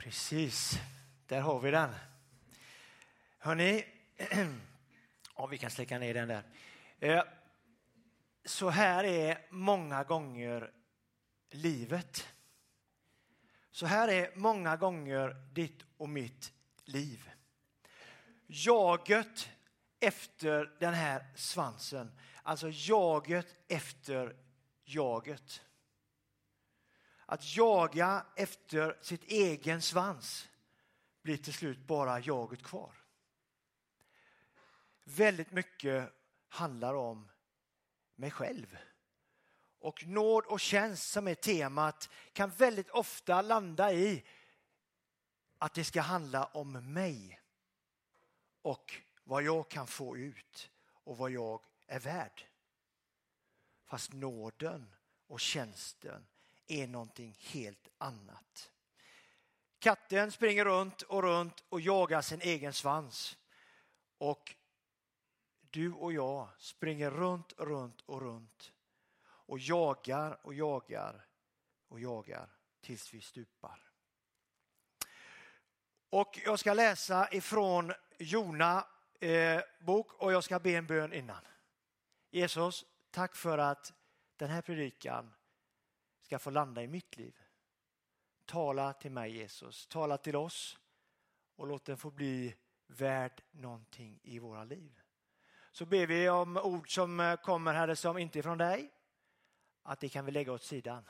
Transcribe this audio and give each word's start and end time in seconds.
Precis, 0.00 0.80
där 1.26 1.40
har 1.40 1.60
vi 1.60 1.70
den. 1.70 1.94
Hörni, 3.38 3.84
ja, 5.36 5.46
vi 5.50 5.58
kan 5.58 5.70
släcka 5.70 5.98
ner 5.98 6.14
den 6.14 6.28
där. 6.28 6.42
Eh, 6.98 7.22
så 8.44 8.68
här 8.68 9.04
är 9.04 9.46
många 9.50 10.04
gånger 10.04 10.70
livet. 11.50 12.28
Så 13.70 13.86
här 13.86 14.08
är 14.08 14.30
många 14.34 14.76
gånger 14.76 15.36
ditt 15.52 15.82
och 15.96 16.08
mitt 16.08 16.52
liv. 16.84 17.30
Jaget 18.46 19.48
efter 20.00 20.76
den 20.80 20.94
här 20.94 21.26
svansen, 21.36 22.18
alltså 22.42 22.68
jaget 22.70 23.54
efter 23.68 24.36
jaget. 24.84 25.62
Att 27.30 27.56
jaga 27.56 28.26
efter 28.36 28.98
sitt 29.00 29.24
egen 29.24 29.82
svans 29.82 30.48
blir 31.22 31.36
till 31.36 31.52
slut 31.52 31.78
bara 31.78 32.20
jaget 32.20 32.62
kvar. 32.62 32.94
Väldigt 35.04 35.50
mycket 35.50 36.12
handlar 36.48 36.94
om 36.94 37.28
mig 38.14 38.30
själv. 38.30 38.76
Och 39.78 40.06
nåd 40.06 40.44
och 40.44 40.60
tjänst 40.60 41.10
som 41.10 41.28
är 41.28 41.34
temat 41.34 42.10
kan 42.32 42.50
väldigt 42.50 42.90
ofta 42.90 43.42
landa 43.42 43.92
i 43.92 44.24
att 45.58 45.74
det 45.74 45.84
ska 45.84 46.00
handla 46.00 46.44
om 46.44 46.92
mig 46.92 47.40
och 48.62 48.94
vad 49.24 49.42
jag 49.42 49.70
kan 49.70 49.86
få 49.86 50.16
ut 50.16 50.70
och 50.92 51.16
vad 51.16 51.30
jag 51.30 51.60
är 51.86 52.00
värd. 52.00 52.46
Fast 53.84 54.12
nåden 54.12 54.94
och 55.26 55.40
tjänsten 55.40 56.26
är 56.72 56.86
någonting 56.86 57.36
helt 57.38 57.88
annat. 57.98 58.70
Katten 59.78 60.32
springer 60.32 60.64
runt 60.64 61.02
och 61.02 61.22
runt 61.22 61.64
och 61.68 61.80
jagar 61.80 62.22
sin 62.22 62.40
egen 62.40 62.72
svans. 62.72 63.38
Och 64.18 64.54
du 65.60 65.92
och 65.92 66.12
jag 66.12 66.48
springer 66.58 67.10
runt, 67.10 67.52
runt 67.58 68.00
och 68.00 68.20
runt 68.20 68.72
och 69.22 69.58
jagar 69.58 70.46
och 70.46 70.54
jagar 70.54 71.26
och 71.88 72.00
jagar 72.00 72.48
tills 72.80 73.14
vi 73.14 73.20
stupar. 73.20 73.90
Och 76.10 76.38
jag 76.44 76.58
ska 76.58 76.74
läsa 76.74 77.28
ifrån 77.32 77.92
Jona 78.18 78.86
eh, 79.20 79.60
bok 79.80 80.12
och 80.12 80.32
jag 80.32 80.44
ska 80.44 80.58
be 80.58 80.70
en 80.70 80.86
bön 80.86 81.12
innan. 81.12 81.46
Jesus, 82.30 82.84
tack 83.10 83.36
för 83.36 83.58
att 83.58 83.92
den 84.36 84.50
här 84.50 84.62
predikan 84.62 85.34
ska 86.20 86.38
få 86.38 86.50
landa 86.50 86.82
i 86.82 86.86
mitt 86.86 87.16
liv. 87.16 87.38
Tala 88.44 88.92
till 88.92 89.10
mig 89.10 89.36
Jesus, 89.36 89.86
tala 89.86 90.18
till 90.18 90.36
oss 90.36 90.78
och 91.56 91.66
låt 91.66 91.84
den 91.84 91.96
få 91.96 92.10
bli 92.10 92.56
värd 92.86 93.42
någonting 93.50 94.20
i 94.22 94.38
våra 94.38 94.64
liv. 94.64 95.00
Så 95.72 95.86
ber 95.86 96.06
vi 96.06 96.28
om 96.28 96.56
ord 96.56 96.94
som 96.94 97.20
eh, 97.20 97.36
kommer 97.36 97.72
Herre 97.72 97.96
som 97.96 98.18
inte 98.18 98.38
är 98.38 98.42
från 98.42 98.58
dig, 98.58 98.90
att 99.82 100.00
det 100.00 100.08
kan 100.08 100.24
vi 100.24 100.32
lägga 100.32 100.52
åt 100.52 100.62
sidan. 100.62 101.04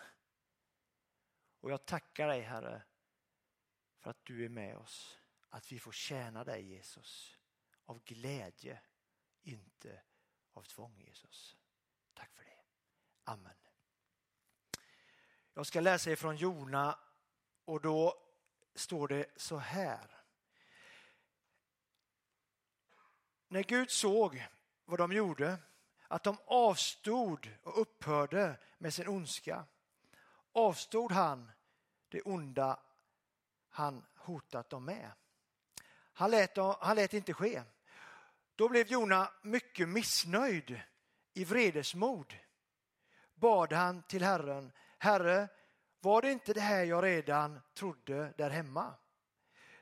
Och 1.60 1.70
jag 1.70 1.86
tackar 1.86 2.28
dig 2.28 2.40
Herre 2.40 2.82
för 3.98 4.10
att 4.10 4.24
du 4.24 4.44
är 4.44 4.48
med 4.48 4.76
oss, 4.76 5.18
att 5.48 5.72
vi 5.72 5.78
får 5.78 5.92
tjäna 5.92 6.44
dig 6.44 6.62
Jesus 6.62 7.38
av 7.84 8.02
glädje, 8.04 8.80
inte 9.42 10.02
av 10.52 10.62
tvång 10.62 10.98
Jesus. 10.98 11.56
Tack 12.14 12.34
för 12.34 12.44
det. 12.44 12.62
Amen. 13.24 13.69
Jag 15.60 15.66
ska 15.66 15.80
läsa 15.80 16.10
ifrån 16.10 16.36
Jona 16.36 16.98
och 17.64 17.80
då 17.80 18.14
står 18.74 19.08
det 19.08 19.26
så 19.36 19.56
här. 19.56 20.22
När 23.48 23.62
Gud 23.62 23.90
såg 23.90 24.46
vad 24.84 24.98
de 24.98 25.12
gjorde, 25.12 25.58
att 26.08 26.22
de 26.22 26.38
avstod 26.44 27.48
och 27.62 27.80
upphörde 27.80 28.58
med 28.78 28.94
sin 28.94 29.08
ondska, 29.08 29.64
avstod 30.52 31.12
han 31.12 31.50
det 32.08 32.22
onda 32.22 32.80
han 33.68 34.06
hotat 34.16 34.70
dem 34.70 34.84
med. 34.84 35.12
Han 36.12 36.30
lät, 36.30 36.56
han 36.80 36.96
lät 36.96 37.14
inte 37.14 37.32
ske. 37.32 37.62
Då 38.54 38.68
blev 38.68 38.86
Jona 38.86 39.32
mycket 39.42 39.88
missnöjd 39.88 40.80
i 41.34 41.44
vredesmod. 41.44 42.34
Bad 43.34 43.72
han 43.72 44.02
till 44.02 44.22
Herren, 44.22 44.72
Herre, 45.02 45.48
var 46.00 46.22
det 46.22 46.32
inte 46.32 46.52
det 46.52 46.60
här 46.60 46.84
jag 46.84 47.04
redan 47.04 47.60
trodde 47.74 48.34
där 48.36 48.50
hemma? 48.50 48.94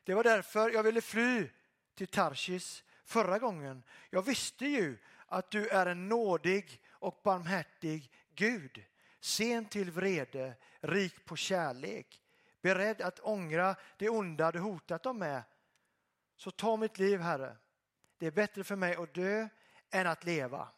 Det 0.05 0.15
var 0.15 0.25
därför 0.25 0.71
jag 0.71 0.83
ville 0.83 1.01
fly 1.01 1.49
till 1.95 2.07
Tarsis 2.07 2.85
förra 3.05 3.39
gången. 3.39 3.83
Jag 4.11 4.23
visste 4.23 4.67
ju 4.67 4.99
att 5.27 5.51
du 5.51 5.69
är 5.69 5.87
en 5.87 6.09
nådig 6.09 6.83
och 6.91 7.21
barmhärtig 7.25 8.13
Gud, 8.35 8.85
sen 9.21 9.65
till 9.65 9.91
vrede, 9.91 10.57
rik 10.81 11.25
på 11.25 11.37
kärlek, 11.37 12.23
beredd 12.63 13.01
att 13.01 13.21
ångra 13.21 13.77
det 13.97 14.09
onda 14.09 14.53
du 14.53 14.59
hotat 14.59 15.03
dem 15.03 15.19
med. 15.19 15.43
Så 16.37 16.51
ta 16.51 16.77
mitt 16.77 16.99
liv, 16.99 17.21
Herre. 17.21 17.57
Det 18.19 18.27
är 18.27 18.31
bättre 18.31 18.65
för 18.65 18.77
mig 18.77 18.97
att 18.97 19.15
dö 19.15 19.49
än 19.91 20.07
att 20.07 20.25
leva. 20.25 20.69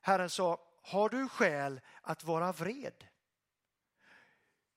Herren 0.00 0.30
sa, 0.30 0.60
har 0.82 1.08
du 1.08 1.28
skäl 1.28 1.80
att 2.02 2.24
vara 2.24 2.52
vred? 2.52 3.09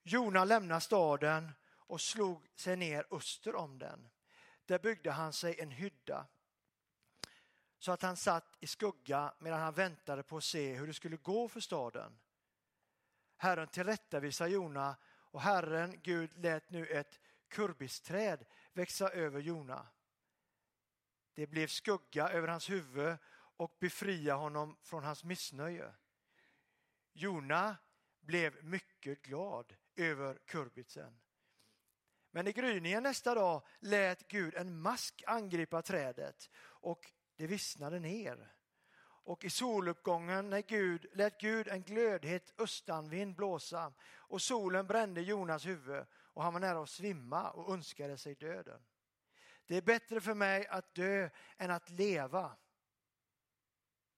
Jona 0.03 0.45
lämnade 0.45 0.81
staden 0.81 1.51
och 1.65 2.01
slog 2.01 2.47
sig 2.55 2.75
ner 2.75 3.05
öster 3.11 3.55
om 3.55 3.79
den. 3.79 4.09
Där 4.65 4.79
byggde 4.79 5.11
han 5.11 5.33
sig 5.33 5.59
en 5.59 5.71
hydda 5.71 6.27
så 7.83 7.91
att 7.91 8.01
han 8.01 8.17
satt 8.17 8.57
i 8.59 8.67
skugga 8.67 9.33
medan 9.39 9.59
han 9.59 9.73
väntade 9.73 10.23
på 10.23 10.37
att 10.37 10.43
se 10.43 10.73
hur 10.73 10.87
det 10.87 10.93
skulle 10.93 11.17
gå 11.17 11.47
för 11.47 11.59
staden. 11.59 12.19
Herren 13.37 13.67
tillrättavisade 13.67 14.49
Jona 14.49 14.95
och 15.05 15.41
Herren 15.41 15.99
Gud 16.03 16.37
lät 16.37 16.69
nu 16.69 16.85
ett 16.87 17.19
kurbisträd 17.47 18.45
växa 18.73 19.09
över 19.09 19.39
Jona. 19.39 19.87
Det 21.33 21.47
blev 21.47 21.67
skugga 21.67 22.29
över 22.29 22.47
hans 22.47 22.69
huvud 22.69 23.17
och 23.57 23.77
befria 23.79 24.35
honom 24.35 24.77
från 24.81 25.03
hans 25.03 25.23
missnöje. 25.23 25.93
Jona 27.13 27.77
blev 28.19 28.63
mycket 28.63 29.21
glad 29.21 29.75
över 29.95 30.39
kurbitsen. 30.45 31.19
Men 32.31 32.47
i 32.47 32.51
gryningen 32.51 33.03
nästa 33.03 33.35
dag 33.35 33.63
lät 33.79 34.27
Gud 34.27 34.55
en 34.55 34.81
mask 34.81 35.23
angripa 35.27 35.81
trädet 35.81 36.49
och 36.55 37.11
det 37.35 37.47
vissnade 37.47 37.99
ner. 37.99 38.55
Och 39.25 39.45
i 39.45 39.49
soluppgången 39.49 40.49
när 40.49 40.61
Gud, 40.61 41.05
lät 41.13 41.39
Gud 41.39 41.67
en 41.67 41.83
glödhet 41.83 42.53
östanvind 42.57 43.35
blåsa 43.35 43.93
och 44.03 44.41
solen 44.41 44.87
brände 44.87 45.21
Jonas 45.21 45.65
huvud 45.65 46.05
och 46.13 46.43
han 46.43 46.53
var 46.53 46.59
nära 46.59 46.83
att 46.83 46.89
svimma 46.89 47.51
och 47.51 47.73
önskade 47.73 48.17
sig 48.17 48.35
döden. 48.35 48.81
Det 49.65 49.77
är 49.77 49.81
bättre 49.81 50.21
för 50.21 50.33
mig 50.33 50.67
att 50.67 50.95
dö 50.95 51.29
än 51.57 51.71
att 51.71 51.89
leva. 51.89 52.57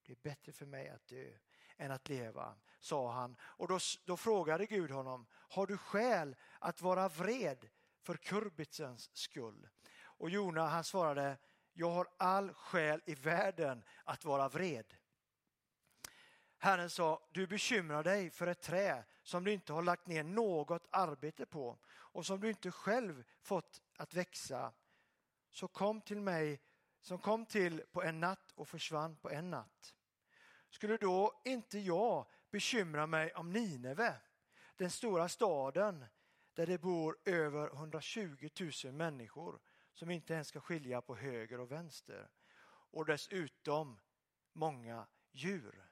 Det 0.06 0.12
är 0.12 0.18
bättre 0.22 0.52
för 0.52 0.66
mig 0.66 0.90
att 0.90 1.08
dö 1.08 1.38
än 1.78 1.92
att 1.92 2.10
leva, 2.10 2.56
sa 2.86 3.12
han. 3.12 3.36
Och 3.42 3.68
då, 3.68 3.80
då 4.06 4.18
frågade 4.18 4.66
Gud 4.66 4.92
honom, 4.92 5.26
har 5.32 5.68
du 5.68 5.78
skäl 5.78 6.36
att 6.60 6.82
vara 6.82 7.10
vred 7.10 7.70
för 8.02 8.16
kurbitsens 8.16 9.10
skull? 9.14 9.68
Och 10.02 10.30
Jona 10.30 10.68
han 10.68 10.84
svarade, 10.84 11.38
jag 11.74 11.92
har 11.92 12.08
all 12.18 12.54
skäl 12.54 13.02
i 13.06 13.16
världen 13.16 13.84
att 14.04 14.26
vara 14.26 14.50
vred. 14.50 14.94
Herren 16.58 16.90
sa, 16.90 17.28
du 17.32 17.48
bekymrar 17.48 18.04
dig 18.04 18.30
för 18.30 18.48
ett 18.48 18.62
trä 18.62 19.04
som 19.24 19.44
du 19.44 19.54
inte 19.54 19.74
har 19.74 19.82
lagt 19.82 20.08
ner 20.08 20.24
något 20.24 20.88
arbete 20.92 21.46
på 21.46 21.78
och 21.88 22.26
som 22.26 22.40
du 22.40 22.50
inte 22.50 22.72
själv 22.72 23.24
fått 23.42 23.82
att 23.98 24.14
växa. 24.14 24.74
Så 25.50 25.68
kom 25.68 26.02
till 26.02 26.22
mig, 26.22 26.62
som 27.02 27.20
kom 27.20 27.46
till 27.46 27.84
på 27.92 28.04
en 28.04 28.20
natt 28.20 28.52
och 28.56 28.68
försvann 28.68 29.16
på 29.16 29.30
en 29.30 29.52
natt. 29.52 29.96
Skulle 30.70 30.98
då 30.98 31.42
inte 31.46 31.80
jag 31.80 32.26
bekymra 32.56 33.08
mig 33.08 33.34
om 33.34 33.52
Nineve, 33.52 34.16
den 34.76 34.92
stora 34.92 35.30
staden 35.30 36.06
där 36.54 36.66
det 36.66 36.78
bor 36.78 37.18
över 37.26 37.68
120 37.68 38.50
000 38.84 38.94
människor 38.94 39.60
som 39.94 40.12
inte 40.12 40.34
ens 40.34 40.48
ska 40.48 40.60
skilja 40.60 41.02
på 41.02 41.16
höger 41.16 41.60
och 41.60 41.72
vänster 41.72 42.30
och 42.68 43.06
dessutom 43.06 44.00
många 44.54 45.08
djur. 45.32 45.86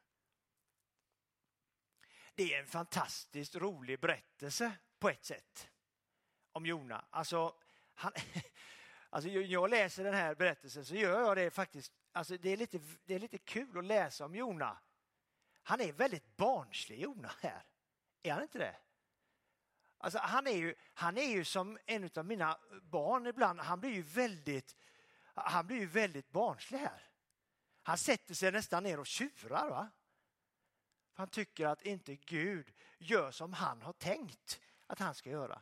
Det 2.36 2.54
är 2.54 2.60
en 2.60 2.68
fantastiskt 2.68 3.56
rolig 3.56 4.00
berättelse 4.00 4.72
på 5.00 5.10
ett 5.10 5.26
sätt 5.26 5.70
om 6.52 6.66
Jona. 6.66 7.06
Alltså, 7.10 7.56
han, 7.94 8.12
alltså 9.10 9.30
jag 9.30 9.70
läser 9.70 10.04
den 10.04 10.14
här 10.14 10.36
berättelsen 10.36 10.86
så 10.86 10.96
gör 10.96 11.22
jag 11.22 11.38
det 11.38 11.52
faktiskt. 11.52 11.94
Alltså 12.12 12.38
det, 12.38 12.50
är 12.50 12.58
lite, 12.58 12.80
det 13.06 13.16
är 13.16 13.20
lite 13.20 13.38
kul 13.38 13.78
att 13.78 13.86
läsa 13.86 14.26
om 14.26 14.36
Jona. 14.36 14.78
Han 15.64 15.82
är 15.82 15.92
väldigt 15.92 16.38
barnslig 16.38 17.00
Jona 17.00 17.32
här. 17.42 17.66
Är 18.24 18.34
han 18.34 18.42
inte 18.42 18.58
det? 18.58 18.76
Alltså, 19.98 20.20
han, 20.20 20.48
är 20.48 20.58
ju, 20.58 20.76
han 20.94 21.18
är 21.18 21.30
ju 21.30 21.46
som 21.46 21.78
en 21.86 22.10
av 22.16 22.26
mina 22.26 22.60
barn 22.82 23.28
ibland. 23.28 23.60
Han 23.60 23.80
blir 23.80 23.92
ju 23.92 24.02
väldigt, 24.02 24.76
han 25.36 25.68
blir 25.68 25.78
ju 25.78 25.86
väldigt 25.86 26.30
barnslig 26.30 26.80
här. 26.80 27.10
Han 27.84 27.98
sätter 27.98 28.34
sig 28.34 28.52
nästan 28.52 28.84
ner 28.84 29.00
och 29.00 29.08
tjurar. 29.08 29.70
Va? 29.70 29.90
Han 31.14 31.28
tycker 31.28 31.68
att 31.68 31.82
inte 31.82 32.16
Gud 32.16 32.74
gör 32.98 33.32
som 33.32 33.54
han 33.54 33.82
har 33.82 33.94
tänkt 33.94 34.60
att 34.88 35.00
han 35.00 35.16
ska 35.16 35.30
göra. 35.30 35.62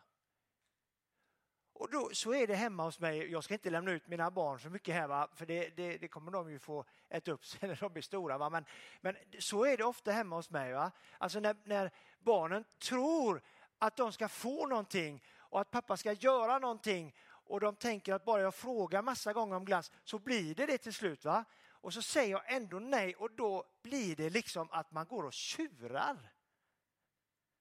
Och 1.81 1.89
då, 1.89 2.10
så 2.13 2.33
är 2.33 2.48
det 2.48 2.56
hemma 2.56 2.83
hos 2.83 3.00
mig. 3.00 3.31
Jag 3.31 3.44
ska 3.44 3.54
inte 3.54 3.69
lämna 3.69 3.92
ut 3.92 4.07
mina 4.07 4.31
barn 4.31 4.60
så 4.60 4.69
mycket 4.69 4.95
här, 4.95 5.07
va? 5.07 5.28
för 5.33 5.45
det, 5.45 5.69
det, 5.69 5.98
det, 5.98 6.07
kommer 6.07 6.31
de 6.31 6.51
ju 6.51 6.60
få 6.60 6.86
äta 7.10 7.31
upp 7.31 7.45
sen 7.45 7.69
när 7.69 7.75
de 7.75 7.94
blir 7.94 8.04
stora. 8.04 8.38
Va? 8.38 8.50
Men, 8.50 8.66
men 9.01 9.16
så 9.39 9.66
är 9.66 9.78
det 9.78 9.83
ofta 9.83 10.12
hemma 10.12 10.36
hos 10.36 10.50
mig. 10.50 10.74
Va? 10.74 10.92
Alltså 11.18 11.39
när, 11.39 11.56
när 11.63 11.92
barnen 12.19 12.66
tror 12.80 13.42
att 13.80 13.98
de 13.98 14.12
ska 14.12 14.28
få 14.28 14.68
någonting 14.68 15.24
och 15.38 15.62
att 15.62 15.72
pappa 15.72 15.98
ska 15.98 16.13
göra 16.13 16.60
någonting 16.60 17.16
och 17.24 17.60
de 17.60 17.75
tänker 17.75 18.13
att 18.13 18.25
bara 18.25 18.42
jag 18.42 18.56
frågar 18.56 19.01
massa 19.01 19.33
gånger 19.33 19.56
om 19.56 19.66
glass 19.66 19.92
så 20.04 20.19
blir 20.19 20.56
det 20.56 20.66
det 20.66 20.78
till 20.78 20.94
slut. 20.94 21.25
va? 21.25 21.45
Och 21.69 21.94
så 21.94 22.01
säger 22.01 22.31
jag 22.31 22.56
ändå 22.56 22.80
nej 22.80 23.16
och 23.16 23.31
då 23.31 23.66
blir 23.81 24.16
det 24.16 24.30
liksom 24.30 24.68
att 24.72 24.92
man 24.92 25.06
går 25.06 25.24
och 25.24 25.33
tjurar. 25.33 26.18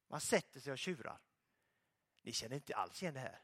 Man 0.09 0.21
sätter 0.21 0.61
sig 0.61 0.73
och 0.73 0.79
tjurar. 0.79 1.21
Ni 2.23 2.33
känner 2.33 2.57
inte 2.57 2.77
alls 2.77 3.03
igen 3.03 3.15
det 3.15 3.21
här 3.21 3.41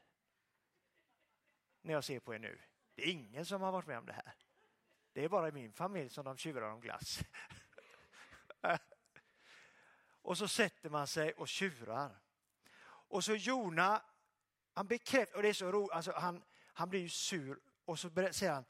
när 1.87 1.93
jag 1.93 2.03
ser 2.03 2.19
på 2.19 2.33
er 2.35 2.39
nu. 2.39 2.59
Det 2.95 3.01
är 3.03 3.11
ingen 3.11 3.45
som 3.45 3.61
har 3.61 3.71
varit 3.71 3.87
med 3.87 3.97
om 3.97 4.05
det 4.05 4.13
här. 4.13 4.33
Det 5.13 5.23
är 5.23 5.29
bara 5.29 5.47
i 5.47 5.51
min 5.51 5.73
familj 5.73 6.09
som 6.09 6.25
de 6.25 6.37
tjurar 6.37 6.69
om 6.71 6.81
glass. 6.81 7.19
och 10.21 10.37
så 10.37 10.47
sätter 10.47 10.89
man 10.89 11.07
sig 11.07 11.33
och 11.33 11.47
tjurar. 11.47 12.19
Och 12.85 13.23
så 13.23 13.35
Jona, 13.35 14.03
han 14.73 14.87
bekräftar, 14.87 15.35
och 15.35 15.41
det 15.41 15.49
är 15.49 15.53
så 15.53 15.71
roligt, 15.71 15.91
alltså 15.91 16.11
han, 16.11 16.43
han 16.73 16.89
blir 16.89 16.99
ju 16.99 17.09
sur 17.09 17.59
och 17.85 17.99
så 17.99 18.09
säger 18.31 18.53
han 18.53 18.65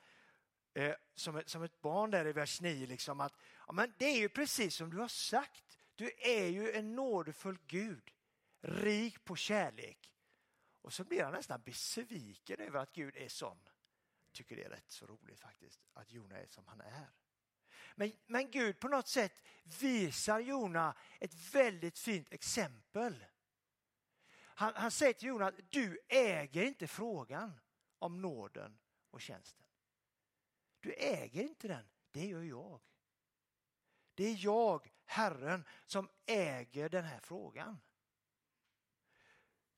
eh, 0.74 0.96
som, 1.16 1.36
ett, 1.36 1.50
som 1.50 1.64
ett 1.64 1.82
barn 1.82 2.12
där 2.12 2.28
i 2.28 2.34
vers 2.34 2.62
9, 2.62 2.88
liksom 2.88 3.20
att 3.20 3.34
ja, 3.68 3.74
men 3.74 3.94
det 3.98 4.06
är 4.06 4.18
ju 4.18 4.30
precis 4.30 4.76
som 4.76 4.90
du 4.90 4.98
har 4.98 5.08
sagt. 5.08 5.78
Du 5.96 6.12
är 6.18 6.46
ju 6.46 6.72
en 6.72 6.96
nådefull 6.96 7.58
Gud, 7.68 8.12
rik 8.62 9.24
på 9.24 9.36
kärlek 9.36 10.12
och 10.88 10.94
så 10.94 11.04
blir 11.04 11.24
han 11.24 11.34
nästan 11.34 11.62
besviken 11.62 12.60
över 12.60 12.80
att 12.80 12.94
Gud 12.94 13.16
är 13.16 13.30
sån. 13.30 13.60
Tycker 14.32 14.56
det 14.56 14.64
är 14.64 14.70
rätt 14.70 14.92
så 14.92 15.06
roligt 15.06 15.40
faktiskt 15.40 15.82
att 15.94 16.12
Jona 16.12 16.38
är 16.38 16.48
som 16.48 16.68
han 16.68 16.82
är. 16.82 17.10
Men, 17.96 18.12
men 18.26 18.52
Gud 18.52 18.80
på 18.80 18.88
något 18.88 19.08
sätt 19.08 19.44
visar 19.64 20.40
Jona 20.40 20.96
ett 21.20 21.34
väldigt 21.34 22.00
fint 22.00 22.32
exempel. 22.32 23.26
Han, 24.38 24.74
han 24.76 24.92
säger 24.92 25.14
till 25.14 25.28
Jona 25.28 25.48
att 25.48 25.72
du 25.72 26.00
äger 26.08 26.64
inte 26.64 26.88
frågan 26.88 27.60
om 28.00 28.22
nåden 28.22 28.78
och 29.10 29.22
tjänsten. 29.22 29.68
Du 30.80 30.94
äger 30.94 31.44
inte 31.44 31.68
den, 31.68 31.90
det 32.12 32.26
gör 32.26 32.44
jag. 32.44 32.82
Det 34.14 34.24
är 34.24 34.46
jag, 34.46 34.94
Herren, 35.06 35.66
som 35.86 36.10
äger 36.26 36.90
den 36.90 37.04
här 37.04 37.20
frågan. 37.20 37.78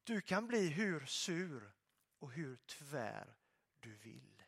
Du 0.10 0.22
kan 0.22 0.48
bli 0.48 0.68
hur 0.68 1.06
sur 1.06 1.72
och 2.20 2.32
hur 2.32 2.56
tvär 2.56 3.36
du 3.80 3.96
vill. 3.96 4.44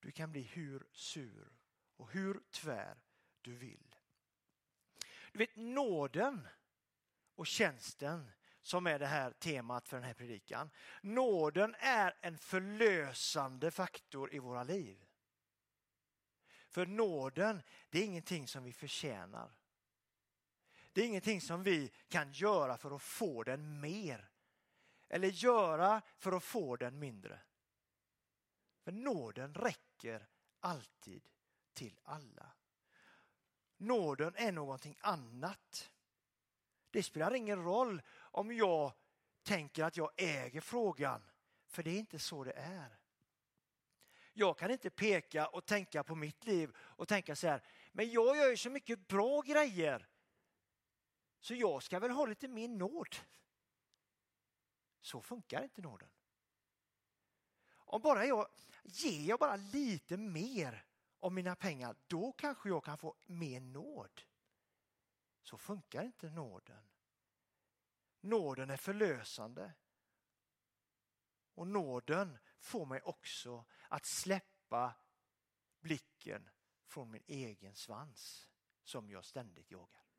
Du 0.00 0.12
kan 0.12 0.32
bli 0.32 0.42
hur 0.42 0.86
sur 0.92 1.52
och 1.96 2.10
hur 2.10 2.42
tvär 2.50 3.02
du 3.40 3.56
vill. 3.56 3.94
Du 5.32 5.38
vet 5.38 5.56
nåden 5.56 6.48
och 7.34 7.46
tjänsten 7.46 8.30
som 8.62 8.86
är 8.86 8.98
det 8.98 9.06
här 9.06 9.32
temat 9.32 9.88
för 9.88 9.96
den 9.96 10.06
här 10.06 10.14
predikan. 10.14 10.70
Nåden 11.02 11.74
är 11.78 12.14
en 12.20 12.38
förlösande 12.38 13.70
faktor 13.70 14.34
i 14.34 14.38
våra 14.38 14.64
liv. 14.64 15.04
För 16.68 16.86
nåden, 16.86 17.62
det 17.90 17.98
är 17.98 18.04
ingenting 18.04 18.48
som 18.48 18.64
vi 18.64 18.72
förtjänar. 18.72 19.61
Det 20.92 21.00
är 21.02 21.06
ingenting 21.06 21.40
som 21.40 21.62
vi 21.62 21.92
kan 22.08 22.32
göra 22.32 22.78
för 22.78 22.96
att 22.96 23.02
få 23.02 23.42
den 23.42 23.80
mer. 23.80 24.28
Eller 25.08 25.28
göra 25.28 26.02
för 26.18 26.32
att 26.32 26.44
få 26.44 26.76
den 26.76 26.98
mindre. 26.98 27.40
För 28.82 28.92
nåden 28.92 29.54
räcker 29.54 30.28
alltid 30.60 31.22
till 31.72 32.00
alla. 32.02 32.52
Nåden 33.76 34.34
är 34.36 34.52
någonting 34.52 34.96
annat. 35.00 35.90
Det 36.90 37.02
spelar 37.02 37.34
ingen 37.34 37.64
roll 37.64 38.02
om 38.14 38.52
jag 38.52 38.92
tänker 39.42 39.84
att 39.84 39.96
jag 39.96 40.10
äger 40.16 40.60
frågan, 40.60 41.22
för 41.66 41.82
det 41.82 41.90
är 41.90 41.98
inte 41.98 42.18
så 42.18 42.44
det 42.44 42.52
är. 42.52 42.98
Jag 44.32 44.58
kan 44.58 44.70
inte 44.70 44.90
peka 44.90 45.46
och 45.46 45.66
tänka 45.66 46.04
på 46.04 46.14
mitt 46.14 46.44
liv 46.44 46.76
och 46.76 47.08
tänka 47.08 47.36
så 47.36 47.48
här, 47.48 47.62
men 47.92 48.10
jag 48.10 48.36
gör 48.36 48.50
ju 48.50 48.56
så 48.56 48.70
mycket 48.70 49.08
bra 49.08 49.40
grejer 49.40 50.08
så 51.42 51.54
jag 51.54 51.82
ska 51.82 51.98
väl 51.98 52.10
ha 52.10 52.26
lite 52.26 52.48
mer 52.48 52.68
nåd. 52.68 53.16
Så 55.00 55.22
funkar 55.22 55.62
inte 55.62 55.82
nåden. 55.82 56.10
Om 57.70 58.02
bara 58.02 58.26
jag 58.26 58.48
ger 58.82 59.28
jag 59.28 59.38
bara 59.38 59.56
lite 59.56 60.16
mer 60.16 60.84
av 61.20 61.32
mina 61.32 61.56
pengar, 61.56 61.96
då 62.06 62.32
kanske 62.32 62.68
jag 62.68 62.84
kan 62.84 62.98
få 62.98 63.16
mer 63.26 63.60
nåd. 63.60 64.22
Så 65.42 65.58
funkar 65.58 66.04
inte 66.04 66.30
nåden. 66.30 66.84
Nåden 68.20 68.70
är 68.70 68.76
förlösande. 68.76 69.72
Och 71.54 71.66
nåden 71.66 72.38
får 72.58 72.86
mig 72.86 73.00
också 73.00 73.64
att 73.88 74.06
släppa 74.06 74.94
blicken 75.80 76.50
från 76.86 77.10
min 77.10 77.24
egen 77.26 77.74
svans 77.74 78.48
som 78.82 79.10
jag 79.10 79.24
ständigt 79.24 79.70
jagar. 79.70 80.11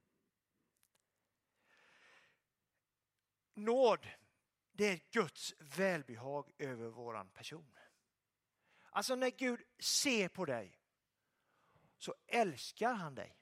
Nåd, 3.54 4.08
det 4.72 4.86
är 4.86 5.00
Guds 5.12 5.54
välbehag 5.60 6.52
över 6.58 6.90
våran 6.90 7.30
person. 7.30 7.78
Alltså 8.90 9.16
när 9.16 9.30
Gud 9.30 9.62
ser 9.80 10.28
på 10.28 10.46
dig 10.46 10.80
så 11.98 12.16
älskar 12.28 12.94
han 12.94 13.16
dig. 13.16 13.38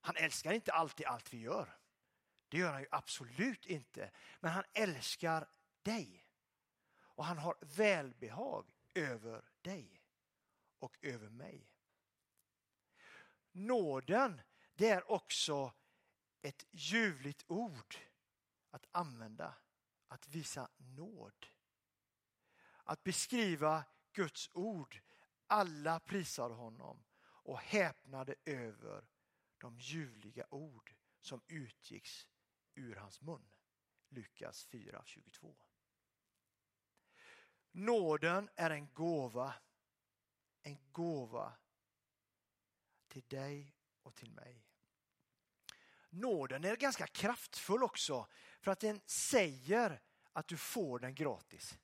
Han 0.00 0.16
älskar 0.16 0.52
inte 0.52 0.72
alltid 0.72 1.06
allt 1.06 1.34
vi 1.34 1.38
gör. 1.38 1.78
Det 2.48 2.58
gör 2.58 2.72
han 2.72 2.80
ju 2.80 2.88
absolut 2.90 3.66
inte. 3.66 4.10
Men 4.40 4.50
han 4.50 4.64
älskar 4.72 5.48
dig. 5.82 6.26
Och 6.98 7.24
han 7.24 7.38
har 7.38 7.56
välbehag 7.60 8.74
över 8.94 9.44
dig 9.60 10.02
och 10.78 10.98
över 11.02 11.28
mig. 11.28 11.72
Nåden, 13.52 14.40
det 14.74 14.88
är 14.88 15.10
också 15.10 15.72
ett 16.42 16.66
ljuvligt 16.70 17.44
ord 17.46 17.96
att 18.72 18.86
använda, 18.92 19.54
att 20.08 20.28
visa 20.28 20.68
nåd. 20.76 21.46
Att 22.84 23.04
beskriva 23.04 23.84
Guds 24.12 24.50
ord. 24.52 25.00
Alla 25.46 26.00
prisade 26.00 26.54
honom 26.54 27.04
och 27.22 27.58
häpnade 27.58 28.34
över 28.44 29.08
de 29.58 29.78
ljuvliga 29.78 30.46
ord 30.50 30.94
som 31.20 31.42
utgicks 31.48 32.28
ur 32.74 32.96
hans 32.96 33.20
mun. 33.20 33.50
Lukas 34.08 34.68
4.22. 34.68 35.54
Nåden 37.70 38.50
är 38.56 38.70
en 38.70 38.92
gåva. 38.92 39.54
En 40.62 40.78
gåva 40.92 41.52
till 43.08 43.22
dig 43.28 43.76
och 44.02 44.14
till 44.14 44.30
mig. 44.30 44.66
Nåden 46.10 46.64
är 46.64 46.76
ganska 46.76 47.06
kraftfull 47.06 47.82
också 47.82 48.28
för 48.62 48.70
att 48.70 48.80
den 48.80 49.00
säger 49.06 50.00
att 50.32 50.48
du 50.48 50.56
får 50.56 50.98
den 50.98 51.14
gratis. 51.14 51.78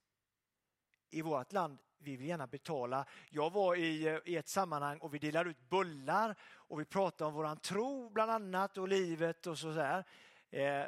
I 1.11 1.23
vårt 1.23 1.53
land 1.53 1.79
vi 1.99 2.17
vill 2.17 2.27
gärna 2.27 2.47
betala. 2.47 3.07
Jag 3.31 3.51
var 3.51 3.77
i, 3.77 4.07
eh, 4.07 4.19
i 4.25 4.37
ett 4.37 4.49
sammanhang 4.49 4.99
och 4.99 5.15
vi 5.15 5.19
delade 5.19 5.51
ut 5.51 5.69
bullar 5.69 6.37
och 6.43 6.81
vi 6.81 6.85
pratade 6.85 7.29
om 7.29 7.35
våran 7.35 7.57
tro 7.57 8.11
bland 8.11 8.31
annat 8.31 8.79
och 8.79 8.89
livet 8.89 9.47
och 9.47 9.59
sådär. 9.59 10.05
Eh, 10.51 10.85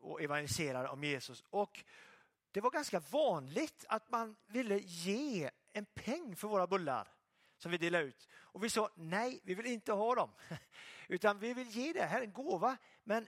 och 0.00 0.22
evangeliserade 0.22 0.88
om 0.88 1.04
Jesus. 1.04 1.44
Och 1.50 1.84
det 2.50 2.60
var 2.60 2.70
ganska 2.70 3.00
vanligt 3.00 3.84
att 3.88 4.10
man 4.10 4.36
ville 4.46 4.78
ge 4.78 5.50
en 5.72 5.84
peng 5.84 6.36
för 6.36 6.48
våra 6.48 6.66
bullar 6.66 7.08
som 7.58 7.70
vi 7.70 7.78
delade 7.78 8.04
ut. 8.04 8.28
Och 8.34 8.64
vi 8.64 8.70
sa 8.70 8.90
nej, 8.94 9.40
vi 9.44 9.54
vill 9.54 9.66
inte 9.66 9.92
ha 9.92 10.14
dem. 10.14 10.30
Utan 11.08 11.38
vi 11.38 11.54
vill 11.54 11.68
ge 11.68 11.92
det 11.92 12.04
här 12.04 12.22
en 12.22 12.32
gåva. 12.32 12.76
Men 13.04 13.26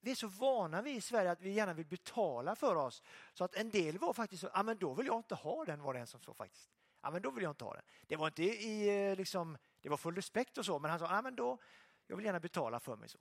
vi 0.00 0.10
är 0.10 0.14
så 0.14 0.28
vana 0.28 0.82
vi 0.82 0.94
i 0.94 1.00
Sverige 1.00 1.30
att 1.30 1.40
vi 1.40 1.50
gärna 1.50 1.72
vill 1.72 1.86
betala 1.86 2.56
för 2.56 2.76
oss. 2.76 3.02
Så 3.34 3.44
att 3.44 3.54
en 3.54 3.70
del 3.70 3.98
var 3.98 4.12
faktiskt 4.12 4.40
så, 4.40 4.50
ja 4.54 4.62
men 4.62 4.78
då 4.78 4.94
vill 4.94 5.06
jag 5.06 5.18
inte 5.18 5.34
ha 5.34 5.64
den 5.64 5.82
var 5.82 5.94
det 5.94 6.00
en 6.00 6.06
som 6.06 6.20
sa 6.20 6.34
faktiskt. 6.34 6.70
Ja 7.00 7.10
men 7.10 7.22
då 7.22 7.30
vill 7.30 7.42
jag 7.42 7.50
inte 7.50 7.64
ha 7.64 7.74
den. 7.74 7.82
Det 8.06 8.16
var 8.16 8.26
inte 8.26 8.42
i 8.42 9.08
eh, 9.10 9.16
liksom, 9.16 9.58
det 9.80 9.88
var 9.88 9.96
full 9.96 10.14
respekt 10.14 10.58
och 10.58 10.66
så 10.66 10.78
men 10.78 10.90
han 10.90 11.00
sa, 11.00 11.14
ja 11.14 11.22
men 11.22 11.36
då, 11.36 11.58
jag 12.06 12.16
vill 12.16 12.26
gärna 12.26 12.40
betala 12.40 12.80
för 12.80 12.96
mig 12.96 13.08
så. 13.08 13.18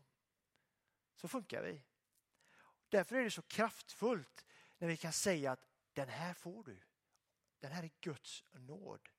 Så 1.16 1.28
funkar 1.28 1.64
vi. 1.64 1.82
Därför 2.90 3.16
är 3.16 3.24
det 3.24 3.32
så 3.32 3.42
kraftfullt 3.42 4.46
när 4.78 4.88
vi 4.88 4.98
kan 4.98 5.14
säga 5.14 5.52
att 5.52 5.68
den 5.94 6.10
här 6.10 6.34
får 6.34 6.64
du. 6.64 6.80
Den 7.60 7.72
här 7.72 7.84
är 7.84 7.92
Guds 8.02 8.44
nåd. 8.52 9.10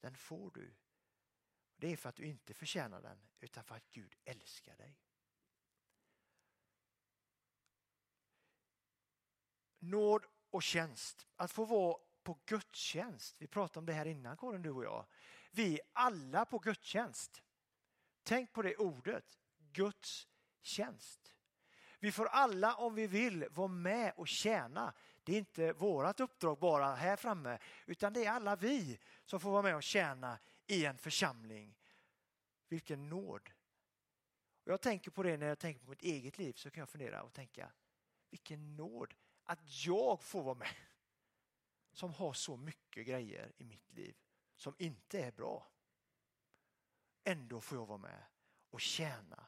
Den 0.00 0.16
får 0.16 0.50
du. 0.50 0.74
Det 1.76 1.92
är 1.92 1.96
för 1.96 2.08
att 2.08 2.16
du 2.16 2.26
inte 2.26 2.54
förtjänar 2.54 3.02
den 3.02 3.18
utan 3.40 3.64
för 3.64 3.74
att 3.74 3.92
Gud 3.92 4.14
älskar 4.24 4.76
dig. 4.76 4.98
Nåd 9.78 10.24
och 10.50 10.62
tjänst. 10.62 11.26
Att 11.36 11.52
få 11.52 11.64
vara 11.64 11.96
på 12.22 12.38
gudstjänst. 12.46 13.36
Vi 13.38 13.46
pratade 13.46 13.78
om 13.78 13.86
det 13.86 13.92
här 13.92 14.06
innan 14.06 14.36
Karin, 14.36 14.62
du 14.62 14.70
och 14.70 14.84
jag. 14.84 15.06
Vi 15.50 15.74
är 15.74 15.80
alla 15.92 16.44
på 16.44 16.58
gudstjänst. 16.58 17.42
Tänk 18.22 18.52
på 18.52 18.62
det 18.62 18.76
ordet, 18.76 19.38
Guds 19.72 20.28
tjänst. 20.62 21.34
Vi 21.98 22.12
får 22.12 22.26
alla 22.26 22.74
om 22.74 22.94
vi 22.94 23.06
vill 23.06 23.46
vara 23.50 23.68
med 23.68 24.12
och 24.16 24.28
tjäna. 24.28 24.94
Det 25.24 25.32
är 25.32 25.38
inte 25.38 25.72
vårt 25.72 26.20
uppdrag 26.20 26.58
bara 26.58 26.94
här 26.94 27.16
framme 27.16 27.58
utan 27.86 28.12
det 28.12 28.24
är 28.24 28.30
alla 28.30 28.56
vi 28.56 28.98
som 29.24 29.40
får 29.40 29.50
vara 29.50 29.62
med 29.62 29.76
och 29.76 29.82
tjäna 29.82 30.38
i 30.66 30.84
en 30.84 30.98
församling. 30.98 31.78
Vilken 32.68 33.08
nåd! 33.08 33.50
Och 34.64 34.72
jag 34.72 34.80
tänker 34.80 35.10
på 35.10 35.22
det 35.22 35.36
när 35.36 35.46
jag 35.46 35.58
tänker 35.58 35.84
på 35.84 35.90
mitt 35.90 36.02
eget 36.02 36.38
liv 36.38 36.52
så 36.52 36.70
kan 36.70 36.80
jag 36.80 36.88
fundera 36.88 37.22
och 37.22 37.32
tänka 37.32 37.72
vilken 38.30 38.76
nåd 38.76 39.14
att 39.48 39.86
jag 39.86 40.22
får 40.22 40.42
vara 40.42 40.54
med 40.54 40.76
som 41.92 42.14
har 42.14 42.32
så 42.32 42.56
mycket 42.56 43.06
grejer 43.06 43.52
i 43.56 43.64
mitt 43.64 43.92
liv 43.92 44.16
som 44.56 44.74
inte 44.78 45.20
är 45.20 45.32
bra. 45.32 45.70
Ändå 47.24 47.60
får 47.60 47.78
jag 47.78 47.86
vara 47.86 47.98
med 47.98 48.24
och 48.70 48.80
tjäna 48.80 49.46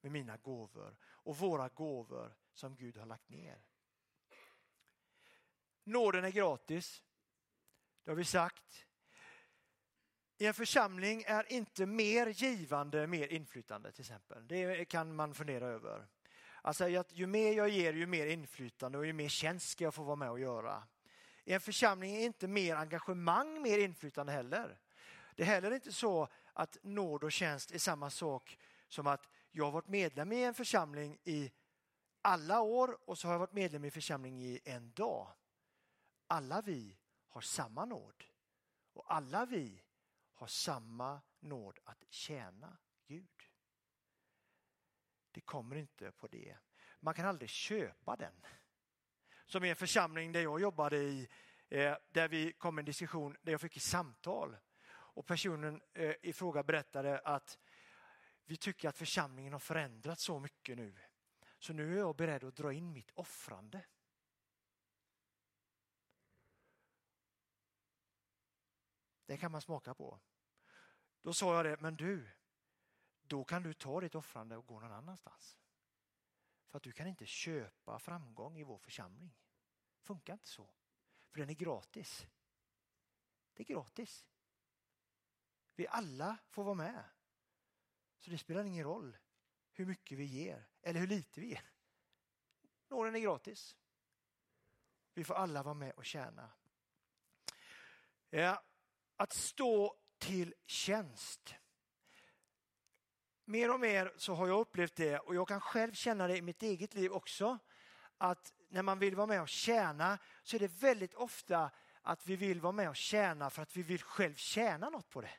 med 0.00 0.12
mina 0.12 0.36
gåvor 0.36 0.96
och 1.04 1.36
våra 1.36 1.68
gåvor 1.68 2.36
som 2.52 2.76
Gud 2.76 2.96
har 2.96 3.06
lagt 3.06 3.28
ner. 3.28 3.62
Nåden 5.84 6.24
är 6.24 6.30
gratis. 6.30 7.02
Det 8.04 8.10
har 8.10 8.16
vi 8.16 8.24
sagt. 8.24 8.86
I 10.38 10.46
en 10.46 10.54
församling 10.54 11.22
är 11.26 11.52
inte 11.52 11.86
mer 11.86 12.26
givande 12.26 13.06
mer 13.06 13.28
inflytande 13.28 13.92
till 13.92 14.02
exempel. 14.02 14.46
Det 14.46 14.84
kan 14.84 15.14
man 15.14 15.34
fundera 15.34 15.66
över. 15.66 16.08
Alltså 16.62 16.96
att 16.98 17.12
ju 17.12 17.26
mer 17.26 17.52
jag 17.52 17.68
ger 17.68 17.92
ju 17.92 18.06
mer 18.06 18.26
inflytande 18.26 18.98
och 18.98 19.06
ju 19.06 19.12
mer 19.12 19.28
tjänst 19.28 19.68
ska 19.68 19.84
jag 19.84 19.94
få 19.94 20.02
vara 20.02 20.16
med 20.16 20.30
och 20.30 20.40
göra. 20.40 20.82
I 21.44 21.52
en 21.52 21.60
församling 21.60 22.16
är 22.16 22.24
inte 22.24 22.48
mer 22.48 22.76
engagemang 22.76 23.62
mer 23.62 23.78
inflytande 23.78 24.32
heller. 24.32 24.78
Det 25.36 25.42
är 25.42 25.46
heller 25.46 25.70
inte 25.70 25.92
så 25.92 26.28
att 26.52 26.76
nåd 26.82 27.24
och 27.24 27.32
tjänst 27.32 27.70
är 27.70 27.78
samma 27.78 28.10
sak 28.10 28.58
som 28.88 29.06
att 29.06 29.28
jag 29.50 29.64
har 29.64 29.72
varit 29.72 29.88
medlem 29.88 30.32
i 30.32 30.44
en 30.44 30.54
församling 30.54 31.18
i 31.24 31.52
alla 32.22 32.60
år 32.60 32.98
och 33.04 33.18
så 33.18 33.28
har 33.28 33.34
jag 33.34 33.38
varit 33.38 33.52
medlem 33.52 33.84
i 33.84 33.90
församling 33.90 34.42
i 34.42 34.60
en 34.64 34.92
dag. 34.92 35.28
Alla 36.26 36.62
vi 36.62 36.96
har 37.28 37.40
samma 37.40 37.84
nåd 37.84 38.24
och 38.92 39.14
alla 39.14 39.46
vi 39.46 39.82
har 40.34 40.46
samma 40.46 41.20
nåd 41.40 41.78
att 41.84 42.04
tjäna 42.08 42.76
Gud. 43.06 43.51
Det 45.32 45.40
kommer 45.40 45.76
inte 45.76 46.12
på 46.12 46.26
det. 46.26 46.56
Man 47.00 47.14
kan 47.14 47.26
aldrig 47.26 47.50
köpa 47.50 48.16
den. 48.16 48.46
Som 49.46 49.64
i 49.64 49.70
en 49.70 49.76
församling 49.76 50.32
där 50.32 50.42
jag 50.42 50.60
jobbade 50.60 50.96
i, 50.96 51.28
eh, 51.68 51.96
där 52.10 52.28
vi 52.28 52.52
kom 52.52 52.78
en 52.78 52.84
diskussion 52.84 53.36
där 53.42 53.52
jag 53.52 53.60
fick 53.60 53.76
ett 53.76 53.82
samtal 53.82 54.56
och 54.88 55.26
personen 55.26 55.82
eh, 55.94 56.14
i 56.22 56.32
fråga 56.32 56.62
berättade 56.62 57.18
att 57.18 57.58
vi 58.44 58.56
tycker 58.56 58.88
att 58.88 58.98
församlingen 58.98 59.52
har 59.52 59.60
förändrats 59.60 60.22
så 60.22 60.38
mycket 60.38 60.76
nu. 60.76 60.98
Så 61.58 61.72
nu 61.72 61.94
är 61.94 61.98
jag 61.98 62.16
beredd 62.16 62.44
att 62.44 62.56
dra 62.56 62.72
in 62.72 62.92
mitt 62.92 63.10
offrande. 63.14 63.84
Det 69.26 69.36
kan 69.36 69.52
man 69.52 69.60
smaka 69.60 69.94
på. 69.94 70.20
Då 71.22 71.32
sa 71.32 71.56
jag 71.56 71.64
det, 71.64 71.80
men 71.80 71.96
du, 71.96 72.30
då 73.32 73.44
kan 73.44 73.62
du 73.62 73.74
ta 73.74 74.00
ditt 74.00 74.14
offrande 74.14 74.56
och 74.56 74.66
gå 74.66 74.80
någon 74.80 74.92
annanstans. 74.92 75.56
För 76.68 76.76
att 76.76 76.82
du 76.82 76.92
kan 76.92 77.06
inte 77.06 77.26
köpa 77.26 77.98
framgång 77.98 78.58
i 78.58 78.62
vår 78.62 78.78
församling. 78.78 79.36
Funkar 80.00 80.32
inte 80.32 80.48
så. 80.48 80.74
För 81.30 81.40
den 81.40 81.50
är 81.50 81.54
gratis. 81.54 82.26
Det 83.54 83.62
är 83.62 83.64
gratis. 83.64 84.26
Vi 85.74 85.86
alla 85.88 86.38
får 86.48 86.64
vara 86.64 86.74
med. 86.74 87.04
Så 88.18 88.30
det 88.30 88.38
spelar 88.38 88.64
ingen 88.64 88.84
roll 88.84 89.18
hur 89.72 89.86
mycket 89.86 90.18
vi 90.18 90.24
ger 90.24 90.68
eller 90.82 91.00
hur 91.00 91.06
lite 91.06 91.40
vi 91.40 91.48
ger. 91.48 91.72
Nåden 92.88 93.14
är 93.14 93.20
gratis. 93.20 93.76
Vi 95.14 95.24
får 95.24 95.34
alla 95.34 95.62
vara 95.62 95.74
med 95.74 95.92
och 95.92 96.04
tjäna. 96.04 96.50
Ja, 98.30 98.62
att 99.16 99.32
stå 99.32 100.00
till 100.18 100.54
tjänst. 100.66 101.54
Mer 103.52 103.70
och 103.70 103.80
mer 103.80 104.12
så 104.16 104.34
har 104.34 104.48
jag 104.48 104.60
upplevt 104.60 104.96
det 104.96 105.18
och 105.18 105.34
jag 105.34 105.48
kan 105.48 105.60
själv 105.60 105.92
känna 105.92 106.26
det 106.26 106.36
i 106.36 106.42
mitt 106.42 106.62
eget 106.62 106.94
liv 106.94 107.12
också. 107.12 107.58
Att 108.18 108.52
när 108.68 108.82
man 108.82 108.98
vill 108.98 109.16
vara 109.16 109.26
med 109.26 109.42
och 109.42 109.48
tjäna 109.48 110.18
så 110.42 110.56
är 110.56 110.60
det 110.60 110.82
väldigt 110.82 111.14
ofta 111.14 111.70
att 112.02 112.26
vi 112.26 112.36
vill 112.36 112.60
vara 112.60 112.72
med 112.72 112.88
och 112.88 112.96
tjäna 112.96 113.50
för 113.50 113.62
att 113.62 113.76
vi 113.76 113.82
vill 113.82 114.02
själv 114.02 114.34
tjäna 114.34 114.90
något 114.90 115.10
på 115.10 115.20
det. 115.20 115.34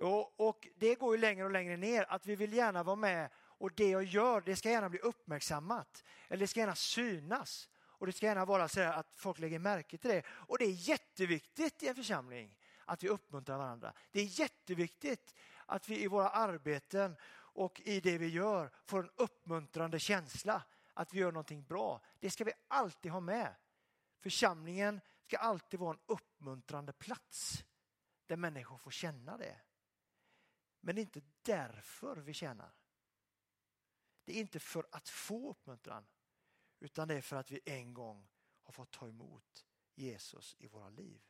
Och, 0.00 0.40
och, 0.48 0.68
det 0.76 0.94
går 0.94 1.14
ju 1.14 1.20
längre 1.20 1.44
och 1.44 1.50
längre 1.50 1.76
ner 1.76 2.06
att 2.08 2.26
vi 2.26 2.36
vill 2.36 2.52
gärna 2.52 2.82
vara 2.82 2.96
med 2.96 3.30
och 3.34 3.72
det 3.74 3.88
jag 3.88 4.04
gör 4.04 4.40
det 4.40 4.56
ska 4.56 4.70
gärna 4.70 4.88
bli 4.88 4.98
uppmärksammat. 4.98 6.04
Eller 6.28 6.40
det 6.40 6.46
ska 6.46 6.60
gärna 6.60 6.74
synas. 6.74 7.68
Och 7.78 8.06
det 8.06 8.12
ska 8.12 8.26
gärna 8.26 8.44
vara 8.44 8.68
så 8.68 8.80
att 8.80 9.14
folk 9.16 9.38
lägger 9.38 9.58
märke 9.58 9.98
till 9.98 10.10
det. 10.10 10.22
Och 10.28 10.58
det 10.58 10.64
är 10.64 10.88
jätteviktigt 10.88 11.82
i 11.82 11.88
en 11.88 11.94
församling 11.94 12.56
att 12.84 13.02
vi 13.02 13.08
uppmuntrar 13.08 13.58
varandra. 13.58 13.92
Det 14.10 14.20
är 14.20 14.40
jätteviktigt 14.40 15.34
att 15.70 15.88
vi 15.88 16.02
i 16.02 16.06
våra 16.06 16.28
arbeten 16.28 17.16
och 17.32 17.80
i 17.80 18.00
det 18.00 18.18
vi 18.18 18.28
gör 18.28 18.70
får 18.84 19.02
en 19.02 19.10
uppmuntrande 19.16 19.98
känsla 19.98 20.62
att 20.94 21.14
vi 21.14 21.18
gör 21.18 21.32
någonting 21.32 21.64
bra. 21.64 22.02
Det 22.18 22.30
ska 22.30 22.44
vi 22.44 22.52
alltid 22.68 23.12
ha 23.12 23.20
med. 23.20 23.54
Församlingen 24.18 25.00
ska 25.22 25.38
alltid 25.38 25.80
vara 25.80 25.94
en 25.94 26.00
uppmuntrande 26.06 26.92
plats 26.92 27.64
där 28.26 28.36
människor 28.36 28.76
får 28.76 28.90
känna 28.90 29.36
det. 29.36 29.60
Men 30.80 30.94
det 30.94 31.00
är 31.00 31.02
inte 31.02 31.22
därför 31.42 32.16
vi 32.16 32.34
tjänar. 32.34 32.74
Det 34.24 34.32
är 34.32 34.40
inte 34.40 34.60
för 34.60 34.86
att 34.90 35.08
få 35.08 35.50
uppmuntran 35.50 36.06
utan 36.80 37.08
det 37.08 37.14
är 37.14 37.22
för 37.22 37.36
att 37.36 37.50
vi 37.50 37.60
en 37.64 37.94
gång 37.94 38.28
har 38.62 38.72
fått 38.72 38.90
ta 38.90 39.08
emot 39.08 39.66
Jesus 39.94 40.56
i 40.58 40.66
våra 40.66 40.88
liv. 40.88 41.22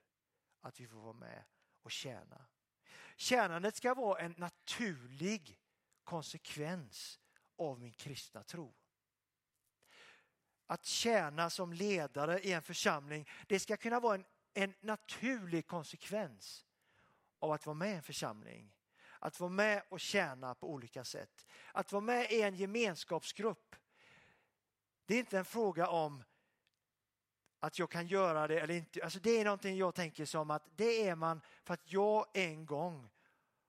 Att 0.61 0.81
vi 0.81 0.87
får 0.87 1.01
vara 1.01 1.13
med 1.13 1.45
och 1.83 1.91
tjäna. 1.91 2.47
Tjänandet 3.17 3.77
ska 3.77 3.95
vara 3.95 4.21
en 4.21 4.35
naturlig 4.39 5.59
konsekvens 6.05 7.21
av 7.59 7.81
min 7.81 7.93
kristna 7.93 8.43
tro. 8.43 8.75
Att 10.67 10.85
tjäna 10.85 11.51
som 11.51 11.73
ledare 11.73 12.41
i 12.41 12.53
en 12.53 12.63
församling, 12.63 13.29
det 13.47 13.61
ska 13.61 13.77
kunna 13.77 14.01
vara 14.01 14.15
en, 14.15 14.25
en 14.55 14.75
naturlig 14.81 15.67
konsekvens 15.67 16.67
av 17.39 17.53
att 17.53 17.67
vara 17.67 17.75
med 17.75 17.91
i 17.91 17.97
en 17.97 18.03
församling. 18.03 18.73
Att 19.19 19.41
vara 19.41 19.51
med 19.51 19.83
och 19.89 20.01
tjäna 20.01 20.55
på 20.55 20.71
olika 20.71 21.05
sätt. 21.05 21.47
Att 21.73 21.93
vara 21.93 22.01
med 22.01 22.33
i 22.33 22.43
en 22.43 22.55
gemenskapsgrupp. 22.55 23.77
Det 25.07 25.15
är 25.15 25.19
inte 25.19 25.39
en 25.39 25.45
fråga 25.45 25.89
om 25.89 26.23
att 27.61 27.79
jag 27.79 27.91
kan 27.91 28.07
göra 28.07 28.49
det 28.49 28.61
eller 28.61 28.75
inte. 28.75 29.05
Alltså 29.05 29.21
det 29.21 29.41
är 29.41 29.45
någonting 29.45 29.77
jag 29.77 29.95
tänker 29.95 30.25
som 30.25 30.51
att 30.51 30.77
det 30.77 31.09
är 31.09 31.15
man 31.15 31.41
för 31.65 31.75
att 31.75 31.93
jag 31.93 32.27
en 32.35 32.67
gång 32.67 33.11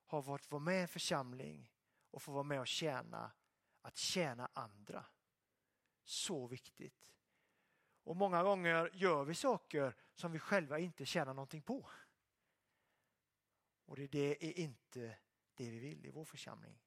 har 0.05 0.21
fått 0.21 0.51
vara 0.51 0.59
med 0.59 0.77
i 0.77 0.81
en 0.81 0.87
församling 0.87 1.71
och 2.11 2.21
få 2.21 2.31
vara 2.31 2.43
med 2.43 2.59
och 2.59 2.67
tjäna. 2.67 3.31
Att 3.81 3.97
tjäna 3.97 4.49
andra. 4.53 5.05
Så 6.03 6.47
viktigt. 6.47 7.13
Och 8.03 8.15
många 8.15 8.43
gånger 8.43 8.89
gör 8.93 9.23
vi 9.23 9.35
saker 9.35 9.95
som 10.13 10.31
vi 10.31 10.39
själva 10.39 10.79
inte 10.79 11.05
tjänar 11.05 11.33
någonting 11.33 11.61
på. 11.61 11.89
Och 13.85 13.95
det, 13.95 14.07
det 14.07 14.45
är 14.45 14.59
inte 14.59 15.17
det 15.53 15.69
vi 15.69 15.79
vill 15.79 16.05
i 16.05 16.09
vår 16.09 16.25
församling. 16.25 16.79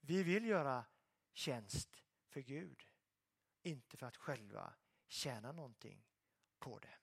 Vi 0.00 0.22
vill 0.22 0.44
göra 0.44 0.84
tjänst 1.32 2.02
för 2.26 2.40
Gud. 2.40 2.82
Inte 3.62 3.96
för 3.96 4.06
att 4.06 4.16
själva 4.16 4.74
tjäna 5.06 5.52
någonting 5.52 6.06
på 6.58 6.78
det. 6.78 6.96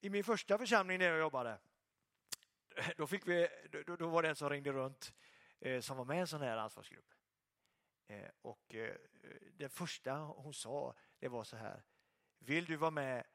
I 0.00 0.10
min 0.10 0.24
första 0.24 0.58
församling 0.58 0.98
där 0.98 1.10
jag 1.10 1.18
jobbade, 1.18 1.60
då, 2.96 3.06
fick 3.06 3.28
vi, 3.28 3.48
då, 3.86 3.96
då 3.96 4.08
var 4.08 4.22
det 4.22 4.28
en 4.28 4.36
som 4.36 4.50
ringde 4.50 4.72
runt 4.72 5.12
eh, 5.60 5.80
som 5.80 5.96
var 5.96 6.04
med 6.04 6.16
i 6.16 6.20
en 6.20 6.26
sån 6.26 6.42
här 6.42 6.56
ansvarsgrupp. 6.56 7.14
Eh, 8.06 8.30
och 8.42 8.74
eh, 8.74 8.96
det 9.52 9.68
första 9.68 10.14
hon 10.16 10.54
sa 10.54 10.94
det 11.18 11.28
var 11.28 11.44
så 11.44 11.56
här, 11.56 11.82
vill 12.38 12.64
du 12.64 12.76
vara 12.76 12.90
med 12.90 13.26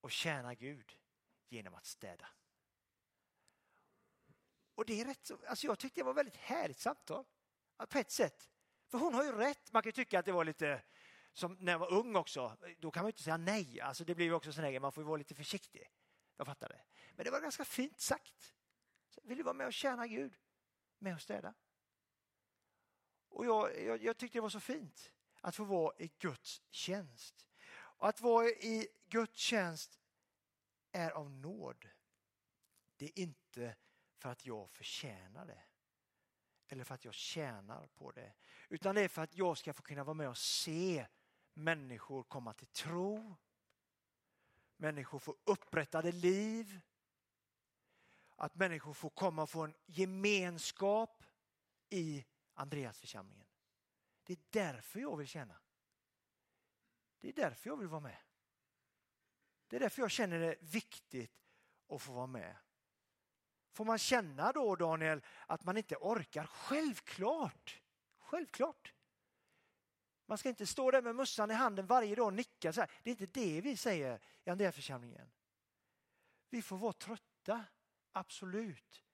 och 0.00 0.10
tjäna 0.10 0.54
Gud 0.54 0.98
genom 1.48 1.74
att 1.74 1.86
städa? 1.86 2.28
Och 4.74 4.86
det 4.86 5.00
är 5.00 5.04
rätt 5.04 5.26
så, 5.26 5.38
alltså 5.46 5.66
jag 5.66 5.78
tyckte 5.78 6.00
det 6.00 6.04
var 6.04 6.14
väldigt 6.14 6.36
härligt 6.36 6.78
samtal. 6.78 7.24
På 7.88 7.98
ett 7.98 8.10
sätt. 8.10 8.51
För 8.92 8.98
hon 8.98 9.14
har 9.14 9.24
ju 9.24 9.32
rätt. 9.32 9.72
Man 9.72 9.82
kan 9.82 9.92
tycka 9.92 10.18
att 10.18 10.24
det 10.24 10.32
var 10.32 10.44
lite 10.44 10.82
som 11.32 11.56
när 11.60 11.72
jag 11.72 11.78
var 11.78 11.92
ung 11.92 12.16
också. 12.16 12.56
Då 12.78 12.90
kan 12.90 13.02
man 13.02 13.08
ju 13.08 13.10
inte 13.10 13.22
säga 13.22 13.36
nej. 13.36 13.80
Alltså 13.80 14.04
det 14.04 14.14
blir 14.14 14.26
ju 14.26 14.34
också 14.34 14.52
sån 14.52 14.82
man 14.82 14.92
får 14.92 15.02
vara 15.02 15.16
lite 15.16 15.34
försiktig. 15.34 15.90
Jag 16.36 16.46
fattar 16.46 16.68
det. 16.68 16.82
Men 17.16 17.24
det 17.24 17.30
var 17.30 17.40
ganska 17.40 17.64
fint 17.64 18.00
sagt. 18.00 18.54
Vill 19.22 19.36
du 19.36 19.42
vara 19.42 19.54
med 19.54 19.66
och 19.66 19.72
tjäna 19.72 20.06
Gud? 20.06 20.34
Med 20.98 21.14
och 21.14 21.20
städa. 21.20 21.54
Och 23.28 23.46
jag, 23.46 23.82
jag, 23.82 24.02
jag 24.02 24.18
tyckte 24.18 24.38
det 24.38 24.42
var 24.42 24.48
så 24.48 24.60
fint 24.60 25.12
att 25.40 25.56
få 25.56 25.64
vara 25.64 25.94
i 25.98 26.10
Guds 26.18 26.62
tjänst. 26.70 27.48
Och 27.72 28.08
att 28.08 28.20
vara 28.20 28.48
i 28.48 28.88
Guds 29.08 29.38
tjänst 29.38 30.00
är 30.92 31.10
av 31.10 31.30
nåd. 31.30 31.88
Det 32.96 33.04
är 33.04 33.18
inte 33.18 33.76
för 34.18 34.28
att 34.28 34.46
jag 34.46 34.70
förtjänar 34.70 35.46
det 35.46 35.62
eller 36.72 36.84
för 36.84 36.94
att 36.94 37.04
jag 37.04 37.14
tjänar 37.14 37.86
på 37.86 38.10
det. 38.10 38.32
Utan 38.68 38.94
det 38.94 39.00
är 39.00 39.08
för 39.08 39.22
att 39.22 39.36
jag 39.36 39.58
ska 39.58 39.72
få 39.72 39.82
kunna 39.82 40.04
vara 40.04 40.14
med 40.14 40.28
och 40.28 40.38
se 40.38 41.06
människor 41.54 42.22
komma 42.22 42.52
till 42.54 42.66
tro. 42.66 43.36
Människor 44.76 45.18
får 45.18 45.36
upprättade 45.44 46.12
liv. 46.12 46.80
Att 48.36 48.54
människor 48.54 48.92
får 48.92 49.10
komma 49.10 49.42
och 49.42 49.50
få 49.50 49.64
en 49.64 49.74
gemenskap 49.86 51.24
i 51.88 52.24
Andreasförsamlingen. 52.54 53.48
Det 54.22 54.32
är 54.32 54.38
därför 54.50 55.00
jag 55.00 55.16
vill 55.16 55.28
tjäna. 55.28 55.60
Det 57.20 57.28
är 57.28 57.32
därför 57.32 57.70
jag 57.70 57.76
vill 57.76 57.88
vara 57.88 58.00
med. 58.00 58.18
Det 59.66 59.76
är 59.76 59.80
därför 59.80 60.02
jag 60.02 60.10
känner 60.10 60.38
det 60.38 60.56
viktigt 60.60 61.44
att 61.88 62.02
få 62.02 62.12
vara 62.12 62.26
med. 62.26 62.56
Får 63.72 63.84
man 63.84 63.98
känna 63.98 64.52
då, 64.52 64.76
Daniel, 64.76 65.22
att 65.46 65.64
man 65.64 65.76
inte 65.76 65.96
orkar? 65.96 66.46
Självklart! 66.46 67.82
Självklart! 68.18 68.94
Man 70.26 70.38
ska 70.38 70.48
inte 70.48 70.66
stå 70.66 70.90
där 70.90 71.02
med 71.02 71.16
mössan 71.16 71.50
i 71.50 71.54
handen 71.54 71.86
varje 71.86 72.14
dag 72.14 72.26
och 72.26 72.32
nicka. 72.32 72.72
Så 72.72 72.80
här. 72.80 72.90
Det 73.02 73.10
är 73.10 73.12
inte 73.12 73.40
det 73.40 73.60
vi 73.60 73.76
säger 73.76 74.20
i 74.44 74.50
Andreaförsamlingen. 74.50 75.30
Vi 76.50 76.62
får 76.62 76.76
vara 76.76 76.92
trötta, 76.92 77.64
absolut. 78.12 79.04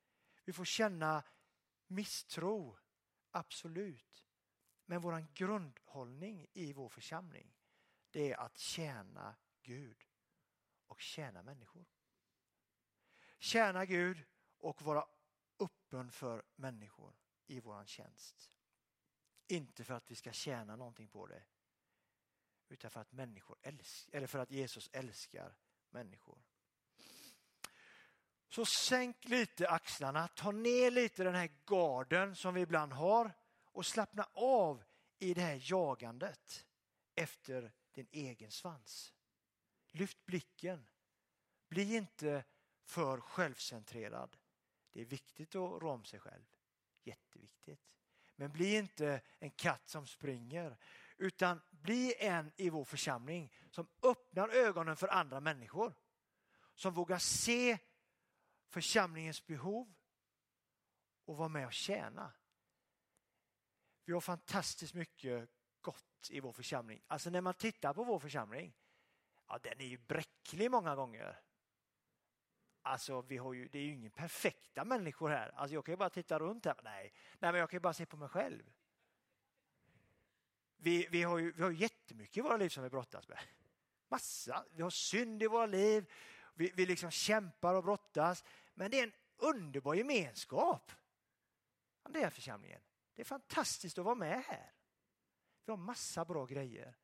Vi 0.45 0.53
får 0.53 0.65
känna 0.65 1.23
misstro, 1.87 2.79
absolut. 3.31 4.25
Men 4.87 5.01
vår 5.01 5.27
grundhållning 5.35 6.47
i 6.53 6.73
vår 6.73 6.89
församling 6.89 7.55
det 8.11 8.33
är 8.33 8.41
att 8.41 8.59
tjäna 8.59 9.37
Gud 9.63 10.05
och 10.87 11.01
tjäna 11.01 11.43
människor. 11.43 11.87
Tjäna 13.39 13.85
Gud 13.85 14.25
och 14.59 14.83
vara 14.83 15.07
öppen 15.59 16.11
för 16.11 16.43
människor 16.57 17.15
i 17.47 17.61
vår 17.61 17.85
tjänst. 17.85 18.51
Inte 19.47 19.85
för 19.85 19.95
att 19.95 20.11
vi 20.11 20.15
ska 20.15 20.33
tjäna 20.33 20.77
någonting 20.77 21.09
på 21.09 21.27
det 21.27 21.43
utan 22.69 22.91
för 22.91 23.01
att, 23.01 23.13
människor 23.13 23.59
älskar, 23.63 24.17
eller 24.17 24.27
för 24.27 24.39
att 24.39 24.51
Jesus 24.51 24.91
älskar 24.93 25.57
människor. 25.91 26.43
Så 28.49 28.67
sänk 28.67 29.25
lite 29.25 29.69
axlarna, 29.69 30.29
ta 30.29 30.51
ner 30.51 30.91
lite 30.91 31.25
den 31.25 31.35
här 31.35 31.51
garden 31.67 32.37
som 32.37 32.55
vi 32.55 32.61
ibland 32.61 32.93
har 32.93 33.33
och 33.65 33.87
slappna 33.87 34.29
av 34.33 34.85
i 35.19 35.35
det 35.35 35.41
här 35.41 35.71
jagandet 35.71 36.67
efter 37.15 37.73
din 37.93 38.09
egen 38.11 38.51
svans. 38.51 39.15
Lyft 39.87 40.27
blicken. 40.27 40.87
Bli 41.69 41.97
inte 41.97 42.45
för 42.85 43.21
självcentrerad. 43.21 44.37
Det 44.99 45.03
är 45.03 45.07
viktigt 45.07 45.49
att 45.49 45.83
rå 45.83 45.91
om 45.91 46.05
sig 46.05 46.21
själv. 46.21 46.45
Jätteviktigt. 47.03 47.97
Men 48.37 48.53
bli 48.53 48.77
inte 48.77 49.21
en 49.39 49.51
katt 49.51 49.89
som 49.89 50.07
springer 50.07 50.77
utan 51.17 51.61
bli 51.71 52.15
en 52.19 52.53
i 52.57 52.71
vår 52.71 52.85
församling 52.85 53.53
som 53.71 53.89
öppnar 54.03 54.49
ögonen 54.49 54.97
för 54.97 55.09
andra 55.09 55.41
människor. 55.41 55.95
Som 56.75 56.95
vågar 56.95 57.19
se 57.19 57.79
församlingens 58.69 59.47
behov 59.47 59.95
och 61.25 61.37
vara 61.37 61.49
med 61.49 61.67
och 61.67 61.73
tjäna. 61.73 62.33
Vi 64.05 64.13
har 64.13 64.21
fantastiskt 64.21 64.95
mycket 64.95 65.51
gott 65.81 66.31
i 66.31 66.41
vår 66.41 66.53
församling. 66.53 67.03
Alltså 67.07 67.31
när 67.31 67.41
man 67.41 67.55
tittar 67.55 67.95
på 67.95 68.05
vår 68.05 68.19
församling, 68.19 68.77
ja 69.47 69.59
den 69.59 69.81
är 69.81 69.87
ju 69.87 69.99
bräcklig 69.99 70.71
många 70.71 70.97
gånger. 70.97 71.41
Alltså, 72.89 73.21
vi 73.23 73.37
har 73.37 73.53
ju, 73.53 73.69
det 73.69 73.79
är 73.79 73.83
ju 73.83 73.93
ingen 73.93 74.11
perfekta 74.11 74.85
människor 74.85 75.29
här. 75.29 75.53
Alltså, 75.55 75.75
jag 75.75 75.85
kan 75.85 75.93
ju 75.93 75.97
bara 75.97 76.11
titta 76.11 76.39
runt 76.39 76.65
här. 76.65 76.75
Nej, 76.83 77.13
Nej 77.39 77.53
men 77.53 77.61
jag 77.61 77.71
kan 77.71 77.77
ju 77.77 77.81
bara 77.81 77.93
se 77.93 78.07
på 78.07 78.17
mig 78.17 78.29
själv. 78.29 78.63
Vi, 80.77 81.07
vi, 81.11 81.23
har 81.23 81.39
ju, 81.39 81.53
vi 81.53 81.63
har 81.63 81.71
jättemycket 81.71 82.37
i 82.37 82.41
våra 82.41 82.57
liv 82.57 82.69
som 82.69 82.83
vi 82.83 82.91
brottas 82.91 83.29
med. 83.29 83.39
Massa. 84.09 84.65
Vi 84.73 84.83
har 84.83 84.91
synd 84.91 85.43
i 85.43 85.47
våra 85.47 85.67
liv. 85.67 86.13
Vi, 86.55 86.73
vi 86.75 86.87
liksom 86.87 87.11
kämpar 87.11 87.75
och 87.75 87.85
brottas. 87.85 88.45
Men 88.75 88.91
det 88.91 89.01
är 89.01 89.03
en 89.03 89.13
underbar 89.37 89.95
gemenskap. 89.95 90.93
Det 92.09 92.31
församlingen. 92.31 92.81
Det 93.15 93.23
är 93.23 93.27
fantastiskt 93.27 93.99
att 93.99 94.05
vara 94.05 94.15
med 94.15 94.43
här. 94.45 94.73
Vi 95.65 95.73
har 95.73 95.77
massa 95.77 96.25
bra 96.25 96.47
grejer. 96.47 96.97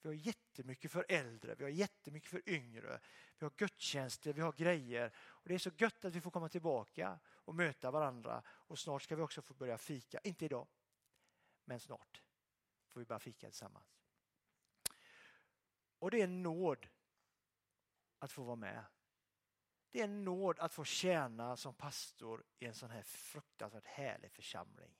Vi 0.00 0.08
har 0.08 0.14
jättemycket 0.14 0.92
för 0.92 1.06
äldre, 1.08 1.54
vi 1.54 1.64
har 1.64 1.70
jättemycket 1.70 2.30
för 2.30 2.48
yngre. 2.48 3.00
Vi 3.38 3.44
har 3.44 3.52
gudstjänster, 3.56 4.32
vi 4.32 4.40
har 4.40 4.52
grejer. 4.52 5.12
Och 5.18 5.48
Det 5.48 5.54
är 5.54 5.58
så 5.58 5.70
gött 5.78 6.04
att 6.04 6.14
vi 6.14 6.20
får 6.20 6.30
komma 6.30 6.48
tillbaka 6.48 7.18
och 7.26 7.54
möta 7.54 7.90
varandra. 7.90 8.42
Och 8.46 8.78
snart 8.78 9.02
ska 9.02 9.16
vi 9.16 9.22
också 9.22 9.42
få 9.42 9.54
börja 9.54 9.78
fika. 9.78 10.20
Inte 10.24 10.44
idag, 10.44 10.68
men 11.64 11.80
snart 11.80 12.22
får 12.92 13.00
vi 13.00 13.06
börja 13.06 13.18
fika 13.18 13.46
tillsammans. 13.46 13.98
Och 15.98 16.10
det 16.10 16.20
är 16.20 16.24
en 16.24 16.42
nåd 16.42 16.88
att 18.18 18.32
få 18.32 18.42
vara 18.42 18.56
med. 18.56 18.84
Det 19.90 20.00
är 20.00 20.04
en 20.04 20.24
nåd 20.24 20.58
att 20.58 20.74
få 20.74 20.84
tjäna 20.84 21.56
som 21.56 21.74
pastor 21.74 22.44
i 22.58 22.66
en 22.66 22.74
sån 22.74 22.90
här 22.90 23.02
fruktansvärt 23.02 23.86
härlig 23.86 24.32
församling 24.32 24.97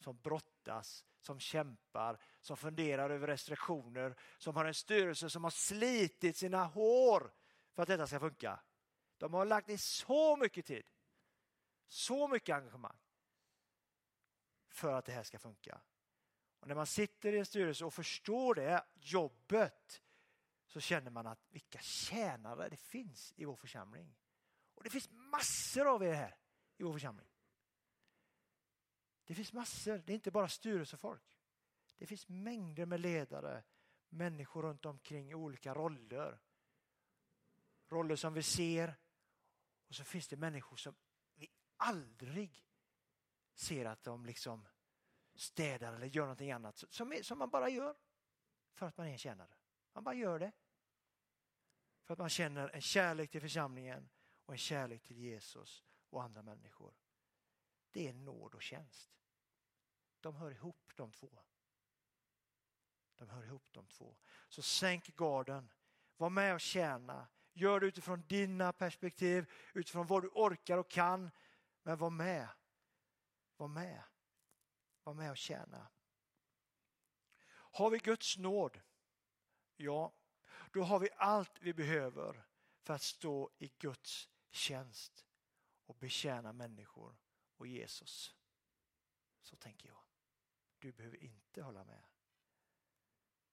som 0.00 0.20
brottas, 0.20 1.04
som 1.20 1.40
kämpar, 1.40 2.20
som 2.40 2.56
funderar 2.56 3.10
över 3.10 3.26
restriktioner, 3.26 4.16
som 4.38 4.56
har 4.56 4.64
en 4.64 4.74
styrelse 4.74 5.30
som 5.30 5.44
har 5.44 5.50
slitit 5.50 6.36
sina 6.36 6.64
hår 6.64 7.32
för 7.72 7.82
att 7.82 7.88
detta 7.88 8.06
ska 8.06 8.20
funka. 8.20 8.60
De 9.18 9.34
har 9.34 9.44
lagt 9.44 9.68
ner 9.68 9.76
så 9.76 10.36
mycket 10.36 10.66
tid, 10.66 10.86
så 11.86 12.28
mycket 12.28 12.56
engagemang 12.56 12.98
för 14.68 14.92
att 14.92 15.04
det 15.04 15.12
här 15.12 15.22
ska 15.22 15.38
funka. 15.38 15.80
Och 16.60 16.68
när 16.68 16.74
man 16.74 16.86
sitter 16.86 17.32
i 17.32 17.38
en 17.38 17.46
styrelse 17.46 17.84
och 17.84 17.94
förstår 17.94 18.54
det 18.54 18.84
jobbet 18.94 20.02
så 20.66 20.80
känner 20.80 21.10
man 21.10 21.26
att 21.26 21.46
vilka 21.50 21.78
tjänare 21.78 22.68
det 22.68 22.76
finns 22.76 23.32
i 23.36 23.44
vår 23.44 23.56
församling. 23.56 24.16
Och 24.74 24.84
det 24.84 24.90
finns 24.90 25.10
massor 25.10 25.94
av 25.94 26.04
er 26.04 26.12
här 26.12 26.36
i 26.76 26.82
vår 26.82 26.92
församling. 26.92 27.29
Det 29.30 29.34
finns 29.34 29.52
massor, 29.52 30.02
det 30.06 30.12
är 30.12 30.14
inte 30.14 30.30
bara 30.30 30.48
styrelsefolk. 30.48 31.22
Det 31.96 32.06
finns 32.06 32.28
mängder 32.28 32.86
med 32.86 33.00
ledare, 33.00 33.64
människor 34.08 34.62
runt 34.62 34.86
omkring 34.86 35.30
i 35.30 35.34
olika 35.34 35.74
roller. 35.74 36.40
Roller 37.88 38.16
som 38.16 38.34
vi 38.34 38.42
ser 38.42 38.94
och 39.88 39.94
så 39.94 40.04
finns 40.04 40.28
det 40.28 40.36
människor 40.36 40.76
som 40.76 40.94
vi 41.34 41.48
aldrig 41.76 42.66
ser 43.54 43.84
att 43.84 44.02
de 44.02 44.26
liksom 44.26 44.68
städar 45.34 45.92
eller 45.92 46.06
gör 46.06 46.22
någonting 46.22 46.52
annat 46.52 46.84
som, 46.88 47.18
som 47.22 47.38
man 47.38 47.50
bara 47.50 47.68
gör 47.68 47.96
för 48.72 48.86
att 48.86 48.96
man 48.96 49.06
är 49.06 49.12
en 49.12 49.18
tjänare. 49.18 49.54
Man 49.92 50.04
bara 50.04 50.14
gör 50.14 50.38
det. 50.38 50.52
För 52.02 52.12
att 52.12 52.18
man 52.18 52.28
känner 52.28 52.68
en 52.68 52.82
kärlek 52.82 53.30
till 53.30 53.40
församlingen 53.40 54.08
och 54.44 54.54
en 54.54 54.58
kärlek 54.58 55.02
till 55.02 55.18
Jesus 55.18 55.84
och 56.08 56.22
andra 56.22 56.42
människor. 56.42 56.94
Det 57.90 58.08
är 58.08 58.12
nåd 58.12 58.54
och 58.54 58.62
tjänst. 58.62 59.19
De 60.20 60.36
hör 60.36 60.50
ihop 60.50 60.92
de 60.96 61.12
två. 61.12 61.42
De 63.16 63.28
hör 63.28 63.44
ihop 63.44 63.72
de 63.72 63.86
två. 63.86 64.16
Så 64.48 64.62
sänk 64.62 65.16
garden. 65.16 65.72
Var 66.16 66.30
med 66.30 66.54
och 66.54 66.60
tjäna. 66.60 67.28
Gör 67.52 67.80
det 67.80 67.86
utifrån 67.86 68.26
dina 68.26 68.72
perspektiv, 68.72 69.52
utifrån 69.74 70.06
vad 70.06 70.22
du 70.22 70.28
orkar 70.28 70.78
och 70.78 70.90
kan. 70.90 71.30
Men 71.82 71.98
var 71.98 72.10
med. 72.10 72.48
Var 73.56 73.68
med. 73.68 74.02
Var 75.02 75.14
med 75.14 75.30
och 75.30 75.36
tjäna. 75.36 75.88
Har 77.50 77.90
vi 77.90 77.98
Guds 77.98 78.38
nåd? 78.38 78.80
Ja, 79.76 80.14
då 80.72 80.82
har 80.82 80.98
vi 80.98 81.08
allt 81.16 81.60
vi 81.60 81.74
behöver 81.74 82.46
för 82.82 82.94
att 82.94 83.02
stå 83.02 83.50
i 83.58 83.68
Guds 83.78 84.28
tjänst 84.50 85.26
och 85.86 85.96
betjäna 85.96 86.52
människor 86.52 87.18
och 87.56 87.66
Jesus. 87.66 88.34
Så 89.42 89.56
tänker 89.56 89.88
jag. 89.88 89.99
Du 90.80 90.92
behöver 90.92 91.22
inte 91.22 91.62
hålla 91.62 91.84
med. 91.84 92.02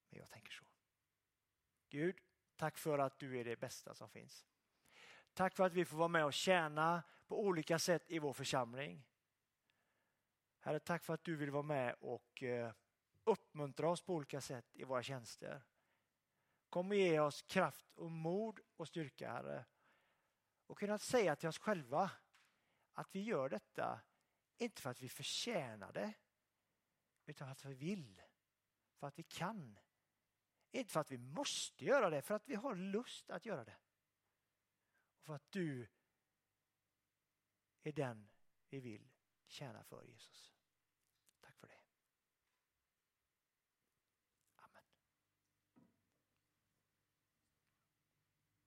Men 0.10 0.20
jag 0.20 0.30
tänker 0.30 0.52
så. 0.52 0.66
Gud, 1.90 2.20
tack 2.56 2.78
för 2.78 3.00
att 3.00 3.20
du 3.20 3.40
är 3.40 3.44
det 3.44 3.56
bästa 3.56 3.96
som 3.96 4.10
finns. 4.10 4.46
Tack 5.34 5.56
för 5.56 5.64
att 5.64 5.74
vi 5.74 5.86
får 5.86 5.98
vara 5.98 6.08
med 6.08 6.26
och 6.26 6.34
tjäna 6.34 7.04
på 7.28 7.44
olika 7.44 7.80
sätt 7.80 8.12
i 8.12 8.20
vår 8.20 8.34
församling. 8.34 9.06
Herre, 10.60 10.80
tack 10.80 11.04
för 11.04 11.14
att 11.14 11.24
du 11.24 11.36
vill 11.36 11.52
vara 11.52 11.64
med 11.64 11.96
och 12.00 12.44
eh, 12.44 12.74
uppmuntra 13.24 13.90
oss 13.90 14.02
på 14.02 14.14
olika 14.14 14.42
sätt 14.42 14.66
i 14.74 14.84
våra 14.84 15.04
tjänster. 15.04 15.64
Kom 16.70 16.90
och 16.90 16.96
ge 16.96 17.20
oss 17.20 17.42
kraft 17.42 17.86
och 17.96 18.12
mod 18.12 18.60
och 18.76 18.88
styrka, 18.88 19.32
Herre. 19.32 19.66
Och 20.68 20.80
kunna 20.80 20.98
säga 20.98 21.36
till 21.36 21.50
oss 21.50 21.60
själva 21.60 22.12
att 22.94 23.16
vi 23.16 23.22
gör 23.22 23.50
detta 23.50 24.02
inte 24.58 24.82
för 24.82 24.90
att 24.90 25.02
vi 25.02 25.10
förtjänar 25.10 25.94
det 25.94 26.14
utan 27.28 27.48
för 27.48 27.52
att 27.52 27.66
vi 27.66 27.74
vill, 27.74 28.22
för 28.96 29.08
att 29.08 29.20
vi 29.20 29.24
kan. 29.24 29.80
Inte 30.72 30.94
för 30.94 31.00
att 31.00 31.12
vi 31.12 31.18
måste 31.18 31.86
göra 31.86 32.10
det, 32.10 32.22
för 32.22 32.36
att 32.36 32.48
vi 32.48 32.56
har 32.56 32.76
lust 32.76 33.30
att 33.30 33.46
göra 33.46 33.64
det. 33.64 33.78
Och 35.18 35.26
för 35.26 35.36
att 35.36 35.52
du 35.52 35.88
är 37.84 37.92
den 37.92 38.30
vi 38.70 38.80
vill 38.80 39.10
tjäna 39.46 39.84
för, 39.84 40.04
Jesus. 40.04 40.57